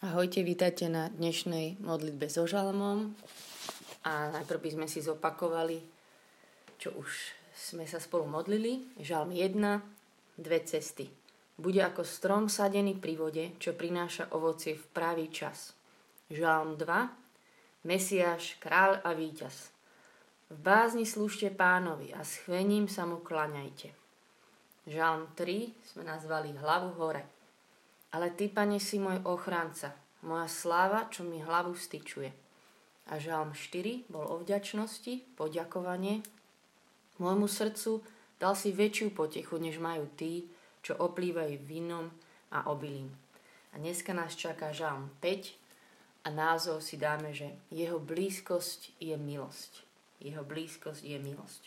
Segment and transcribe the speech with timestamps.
[0.00, 3.12] Ahojte, vítajte na dnešnej modlitbe so žalmom.
[4.08, 5.76] A najprv by sme si zopakovali,
[6.80, 8.96] čo už sme sa spolu modlili.
[8.96, 9.60] Žalm 1,
[10.40, 11.04] dve cesty.
[11.52, 15.76] Bude ako strom sadený pri vode, čo prináša ovocie v pravý čas.
[16.32, 19.68] Žalm 2, Mesiáš, kráľ a víťaz.
[20.48, 23.92] V bázni slúžte pánovi a s chvením sa mu klaňajte.
[24.88, 27.39] Žalm 3 sme nazvali hlavu hore.
[28.10, 29.94] Ale ty, pane, si môj ochránca,
[30.26, 32.34] moja sláva, čo mi hlavu styčuje.
[33.10, 36.22] A žalm 4 bol o vďačnosti, poďakovanie.
[37.22, 38.02] Môjmu srdcu
[38.42, 40.50] dal si väčšiu potechu, než majú tí,
[40.82, 42.10] čo oplývajú vínom
[42.50, 43.14] a obilím.
[43.70, 49.86] A dneska nás čaká žalm 5 a názov si dáme, že jeho blízkosť je milosť.
[50.20, 51.62] Jeho blízkosť je milosť.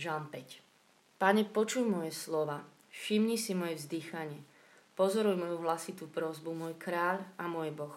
[0.00, 1.20] Žalm 5.
[1.20, 4.44] Pane, počuj moje slova, Všimni si moje vzdychanie.
[4.92, 7.96] Pozoruj moju hlasitú prozbu, môj kráľ a môj Boh.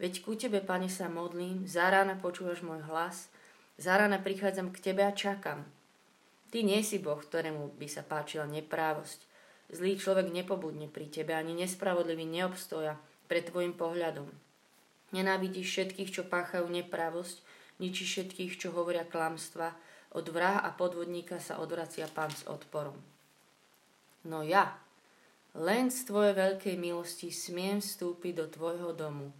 [0.00, 3.28] Veď ku tebe, pane, sa modlím, za rána počúvaš môj hlas,
[3.76, 5.68] za rána prichádzam k tebe a čakám.
[6.48, 9.20] Ty nie si Boh, ktorému by sa páčila neprávosť.
[9.68, 12.96] Zlý človek nepobudne pri tebe, ani nespravodlivý neobstoja
[13.28, 14.30] pred tvojim pohľadom.
[15.12, 17.44] Nenávidíš všetkých, čo páchajú neprávosť,
[17.78, 19.74] ničí všetkých, čo hovoria klamstva,
[20.14, 22.94] od vraha a podvodníka sa odvracia pán s odporom.
[24.24, 24.72] No ja,
[25.54, 29.30] len z tvojej veľkej milosti smiem vstúpiť do tvojho domu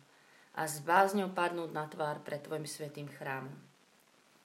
[0.55, 3.57] a s bázňou padnúť na tvár pred tvojim svetým chrámom.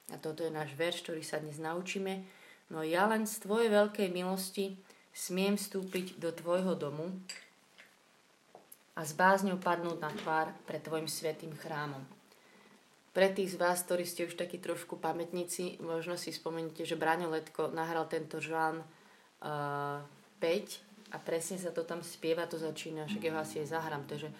[0.09, 2.25] A toto je náš verš, ktorý sa dnes naučíme.
[2.73, 4.73] No ja len z tvojej veľkej milosti
[5.13, 7.13] smiem vstúpiť do tvojho domu
[8.97, 12.01] a s bázňou padnúť na tvár pred tvojim svetým chrámom.
[13.13, 17.29] Pre tých z vás, ktorí ste už takí trošku pamätníci, možno si spomeníte, že Braňo
[17.29, 20.05] Letko nahral tento žán uh,
[20.39, 24.15] 5 a presne sa to tam spieva, to začína, však ja vás aj zahrám, to
[24.15, 24.31] je, že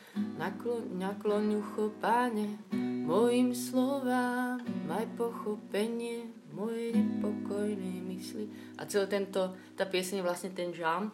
[0.96, 2.62] nakloň, ucho, páne,
[3.04, 8.46] mojim slovám, maj pochopenie, moje nepokojné mysli.
[8.78, 11.10] A celý tento, tá piesň je vlastne ten žám,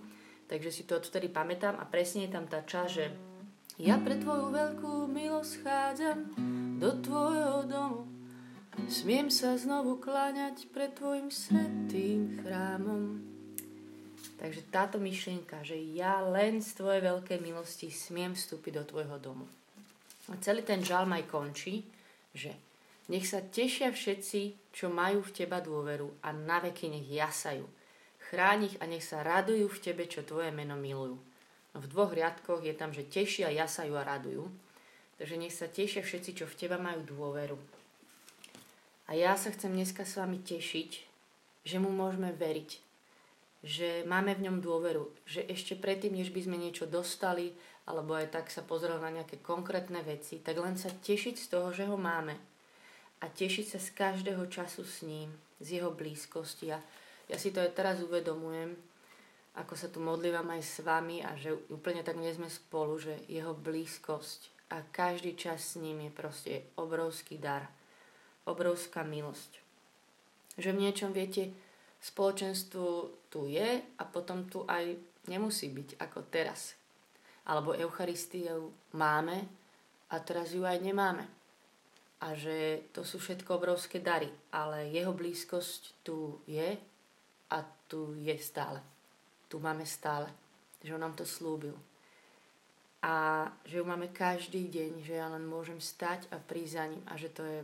[0.52, 3.06] takže si to odtedy pamätám a presne je tam tá časť, že
[3.80, 6.20] ja pre tvoju veľkú milosť chádzam
[6.80, 8.08] do tvojho domu.
[8.92, 13.35] Smiem sa znovu kláňať pred tvojim svetým chrámom.
[14.36, 19.48] Takže táto myšlienka, že ja len z tvojej veľkej milosti smiem vstúpiť do tvojho domu.
[20.28, 21.88] A celý ten žalm aj končí,
[22.36, 22.52] že
[23.08, 27.64] nech sa tešia všetci, čo majú v teba dôveru a na veky nech jasajú.
[28.28, 31.16] Chráň ich a nech sa radujú v tebe, čo tvoje meno milujú.
[31.72, 34.50] No v dvoch riadkoch je tam, že tešia, jasajú a radujú.
[35.22, 37.56] Takže nech sa tešia všetci, čo v teba majú dôveru.
[39.06, 40.92] A ja sa chcem dneska s vami tešiť,
[41.62, 42.82] že mu môžeme veriť,
[43.66, 47.50] že máme v ňom dôveru, že ešte predtým, než by sme niečo dostali,
[47.90, 51.74] alebo aj tak sa pozrel na nejaké konkrétne veci, tak len sa tešiť z toho,
[51.74, 52.38] že ho máme
[53.22, 56.78] a tešiť sa z každého času s ním, z jeho blízkosti.
[56.78, 56.80] A
[57.26, 58.78] ja si to aj teraz uvedomujem,
[59.58, 63.18] ako sa tu modlívam aj s vami a že úplne tak nie sme spolu, že
[63.26, 67.66] jeho blízkosť a každý čas s ním je proste obrovský dar,
[68.46, 69.58] obrovská milosť.
[70.62, 71.50] Že v niečom viete,
[72.06, 72.86] spoločenstvo
[73.34, 74.94] tu je a potom tu aj
[75.26, 76.78] nemusí byť ako teraz.
[77.50, 79.42] Alebo Eucharistiu máme
[80.14, 81.26] a teraz ju aj nemáme.
[82.22, 86.78] A že to sú všetko obrovské dary, ale jeho blízkosť tu je
[87.50, 87.58] a
[87.90, 88.82] tu je stále.
[89.50, 90.30] Tu máme stále.
[90.86, 91.74] Že on nám to slúbil.
[93.06, 97.04] A že ju máme každý deň, že ja len môžem stať a prísť za ním.
[97.06, 97.60] A že to je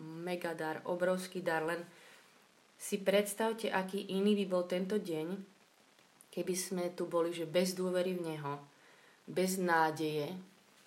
[0.00, 1.84] mega dar, obrovský dar, len
[2.80, 5.36] si predstavte, aký iný by bol tento deň,
[6.32, 8.54] keby sme tu boli, že bez dôvery v Neho,
[9.28, 10.32] bez nádeje,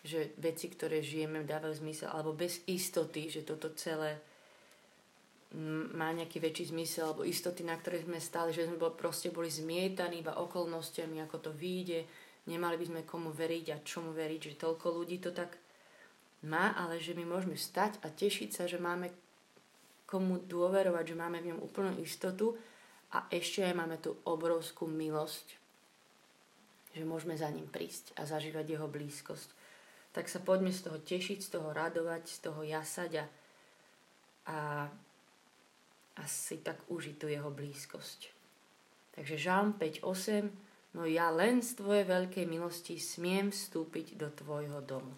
[0.01, 4.17] že veci, ktoré žijeme, dávajú zmysel, alebo bez istoty, že toto celé
[5.93, 10.25] má nejaký väčší zmysel, alebo istoty, na ktoré sme stáli, že sme proste boli zmietaní
[10.25, 12.09] iba okolnostiami, ako to vyjde,
[12.49, 15.61] nemali by sme komu veriť a čomu veriť, že toľko ľudí to tak
[16.49, 19.13] má, ale že my môžeme stať a tešiť sa, že máme
[20.13, 22.53] komu dôverovať, že máme v ňom úplnú istotu
[23.09, 25.57] a ešte aj máme tú obrovskú milosť,
[26.93, 29.49] že môžeme za ním prísť a zažívať jeho blízkosť.
[30.13, 33.25] Tak sa poďme z toho tešiť, z toho radovať, z toho jasať a,
[34.53, 34.57] a,
[36.21, 36.23] a
[36.61, 38.29] tak užiť tú jeho blízkosť.
[39.17, 45.17] Takže Žalm 5.8 No ja len z tvojej veľkej milosti smiem vstúpiť do tvojho domu.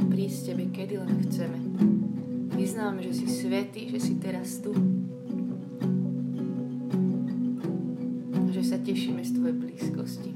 [0.00, 1.58] toho prísť Tebe, kedy len chceme
[2.56, 4.72] vyznávame, že si svetý, že si teraz tu.
[8.32, 10.30] A že sa tešíme z Tvojej blízkosti.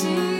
[0.00, 0.39] See.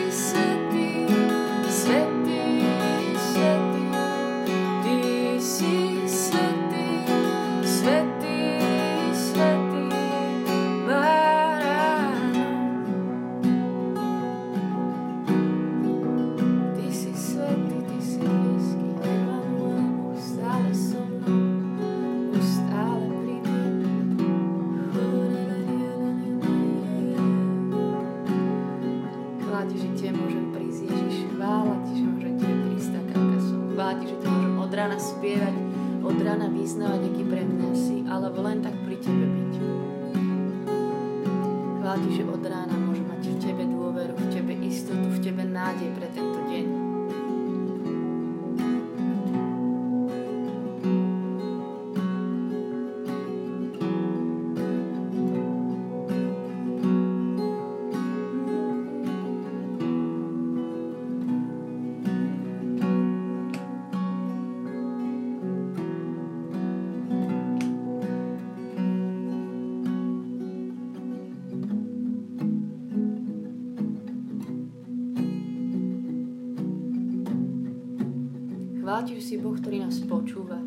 [79.01, 80.61] Chvála Ti, že si Boh, ktorý nás počúva,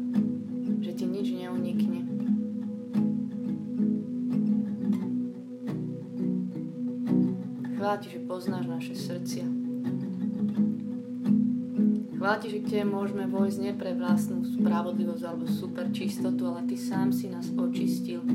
[0.82, 2.02] že Ti nič neunikne.
[7.78, 9.46] Chvála Ti, že poznáš naše srdcia.
[12.18, 16.66] Chvála Ti, že k Tebe môžeme vojsť nie pre vlastnú spravodlivosť alebo super čistotu, ale
[16.66, 18.25] Ty sám si nás očistil.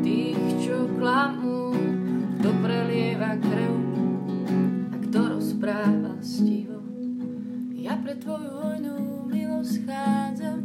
[0.00, 1.74] Tých, čo klamú,
[2.38, 3.74] kto prelieva krv
[4.90, 6.80] a kto rozpráva stivo.
[7.74, 10.58] Ja pre tvoju hojnú milosť chádzam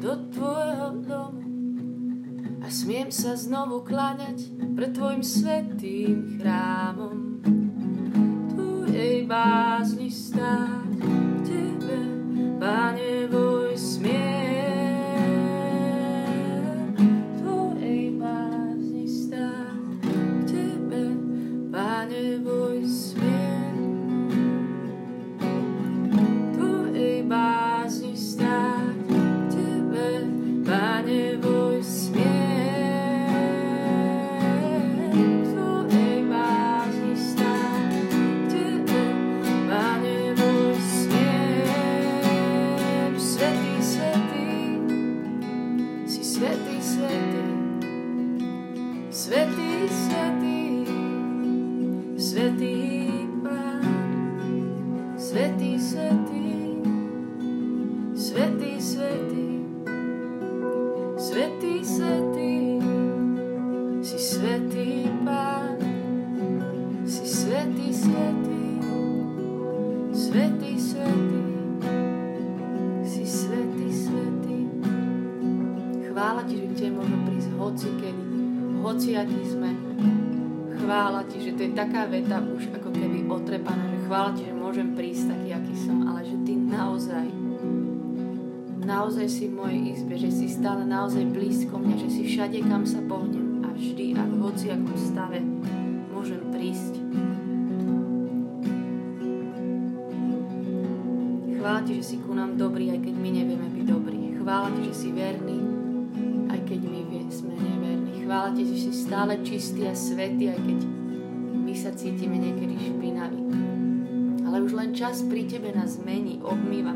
[0.00, 1.44] do tvojho domu
[2.60, 7.42] a smiem sa znovu kláňať pred tvojim svetým chrámom.
[8.54, 10.98] Tu jej bázni stáť
[11.44, 11.98] tebe,
[12.60, 13.59] Pane, voj
[81.80, 86.04] taká veta už ako keby otrepaná, že chvála ti, že môžem prísť taký, aký som,
[86.04, 87.26] ale že ty naozaj,
[88.84, 92.84] naozaj si v mojej izbe, že si stále naozaj blízko mňa, že si všade, kam
[92.84, 95.40] sa pohnem a vždy a v hociakom stave
[96.12, 96.94] môžem prísť.
[101.56, 104.20] Chvála ti, že si ku nám dobrý, aj keď my nevieme byť dobrí.
[104.36, 105.79] Chvála ti, že si verný,
[106.70, 107.02] keď my
[107.34, 108.22] sme neverní.
[108.22, 110.78] Chvála ti, že si stále čistý a svetý, aj keď
[111.66, 113.42] my sa cítime niekedy špinaví.
[114.46, 116.94] Ale už len čas pri tebe nás zmení, obmýva.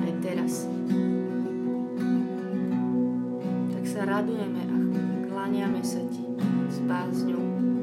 [0.00, 0.64] Aj teraz.
[3.68, 4.76] Tak sa radujeme a
[5.28, 6.24] kláňame sa ti
[6.72, 7.73] s bázňou.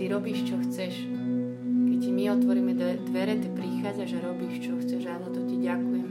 [0.00, 1.12] ty robíš, čo chceš.
[1.60, 2.72] Keď ti my otvoríme
[3.12, 5.04] dvere, ty prichádzaš a robíš, čo chceš.
[5.04, 6.08] Áno, to ti ďakujem.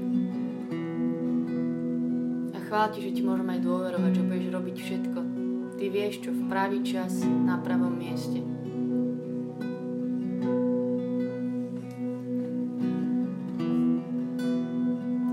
[2.53, 5.19] A chvála ti, že ti môžem aj dôverovať, že budeš robiť všetko.
[5.81, 8.45] Ty vieš, čo v pravý čas, na pravom mieste.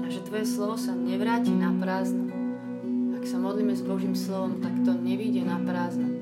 [0.01, 2.33] A že tvoje slovo sa nevráti na prázdno.
[3.21, 6.16] Ak sa modlíme s Božím slovom, tak to nevíde na prázdno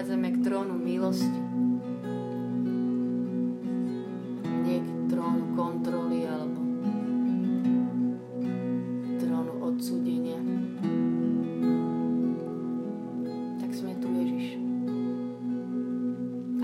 [0.00, 1.40] prichádzame k trónu milosti.
[4.64, 6.60] Nie k trónu kontroly alebo
[9.20, 10.40] trónu odsúdenia.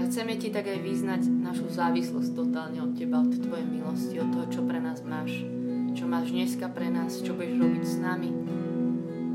[0.07, 4.46] chceme ti tak aj vyznať našu závislosť totálne od teba, od tvojej milosti, od toho,
[4.49, 5.44] čo pre nás máš,
[5.92, 8.31] čo máš dneska pre nás, čo budeš robiť s nami.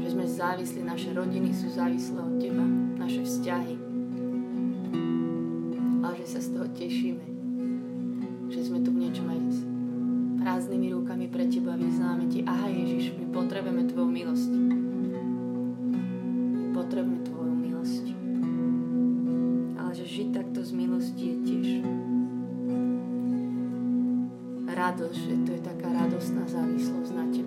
[0.02, 2.66] Že sme závislí, naše rodiny sú závislé od teba,
[2.98, 3.81] naše vzťahy.
[6.32, 7.26] Ale že sa z toho tešíme.
[8.56, 9.40] Že sme tu v niečom aj
[10.40, 14.52] prázdnymi rukami pre teba vyznáme ti, aha Ježiš, my potrebujeme tvoju milosť.
[16.72, 17.32] Potrebujeme tvoju
[20.12, 21.68] žiť takto z milosti je tiež
[24.76, 27.41] radosť, že to je taká radostná závislosť na tebe.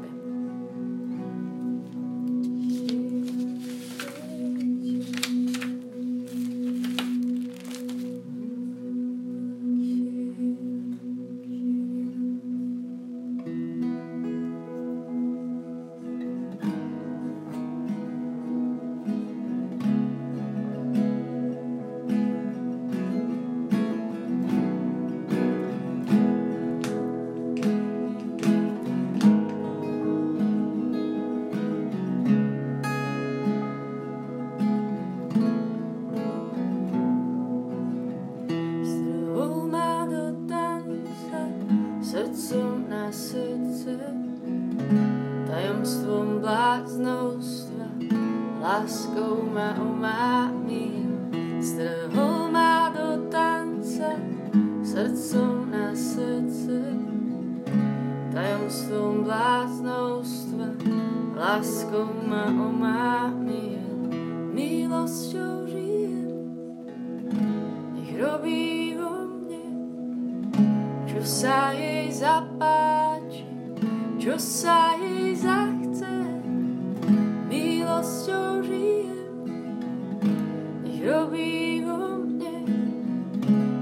[81.05, 82.65] robí vo mne,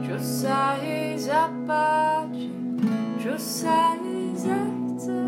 [0.02, 2.50] čo sa jej zapáči,
[3.22, 5.18] čo sa jej zachce.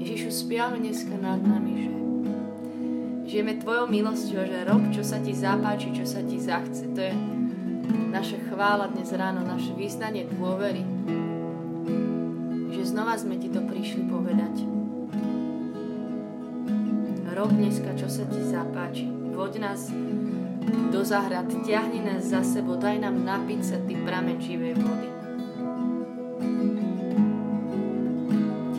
[0.00, 1.92] Ježišu, spiame dneska nad nami, že
[3.28, 6.88] žijeme Tvojou milosťou, že rob, čo sa Ti zapáči, čo sa Ti zachce.
[6.96, 7.14] To je
[8.08, 10.80] naša chvála dnes ráno, naše význanie dôvery.
[12.72, 14.64] Že znova sme Ti to prišli povedať
[17.32, 19.21] rob dneska, čo sa ti zapáči.
[19.42, 19.90] Voď nás
[20.94, 25.10] do zahrad, ťahni nás za sebou, daj nám napiť sa Ty prameň živej vody.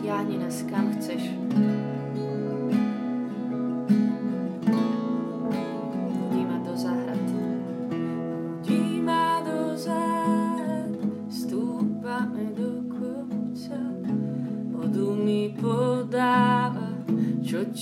[0.00, 1.44] Ťahni nás kam chceš.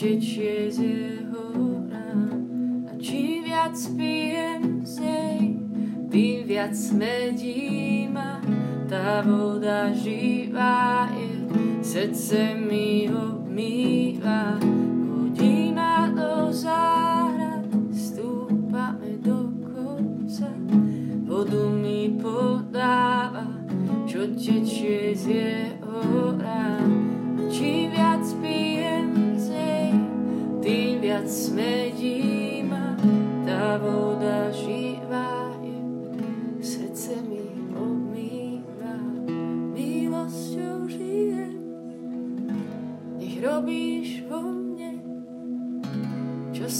[0.02, 1.21] tečie z jeho
[6.92, 8.40] smedí ma.
[8.88, 9.41] Tá voda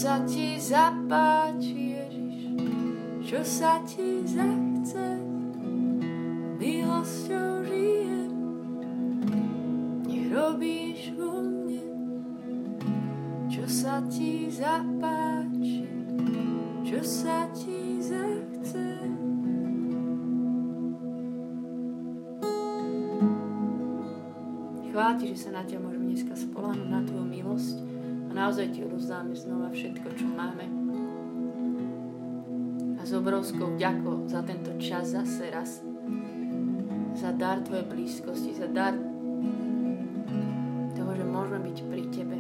[0.03, 2.59] sa ti zapáči, Ježiš,
[3.23, 5.15] čo sa ti zachce,
[6.59, 8.23] milosťou žije.
[10.11, 11.87] Nech robíš vo mne,
[13.47, 15.87] čo sa ti zapáči,
[16.83, 19.07] čo sa ti zachce.
[24.91, 27.92] Chvála ti, že sa na ťa môžeme dneska spoláhnuť na tvoju milosť
[28.33, 30.65] a naozaj ti odozdáme znova všetko, čo máme.
[32.97, 35.85] A s obrovskou vďakou za tento čas zase raz,
[37.13, 38.97] za dar tvojej blízkosti, za dar
[40.97, 42.39] toho, že môžeme byť pri tebe,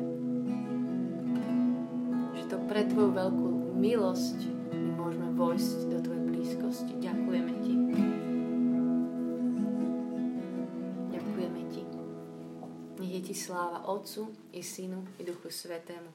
[2.72, 5.91] pre Tvoju veľkú milosť my môžeme vojsť
[13.52, 16.08] sláva Otcu i Synu i Duchu Svetému.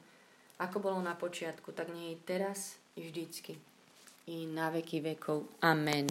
[0.58, 3.62] Ako bolo na počiatku, tak nie je teraz i vždycky.
[4.26, 5.46] I na veky vekov.
[5.62, 6.10] Amen.